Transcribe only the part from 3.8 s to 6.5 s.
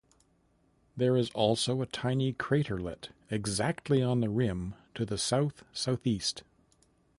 on the rim to the south-southeast.